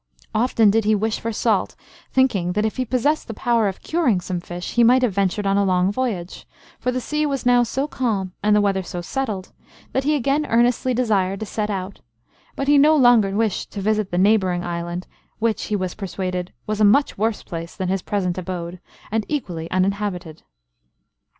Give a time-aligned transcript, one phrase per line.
[0.33, 1.75] Often did he wish for salt,
[2.11, 5.45] thinking, that if he possessed the power of curing some fish, he might have ventured
[5.45, 6.47] on a long voyage,
[6.79, 9.51] for the sea was now so calm, and the weather so settled,
[9.93, 12.01] that he again earnestly desired to set out;
[12.55, 15.05] but he no longer wished to visit the neighbouring island,
[15.37, 18.79] which, he was persuaded, was a much worse place than his present abode,
[19.11, 20.41] and equally uninhabited.